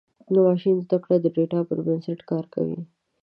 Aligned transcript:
د 0.33 0.35
ماشین 0.47 0.75
زدهکړه 0.85 1.15
د 1.21 1.25
ډیټا 1.35 1.59
پر 1.67 1.77
بنسټ 1.85 2.19
کار 2.31 2.43
کوي. 2.53 2.79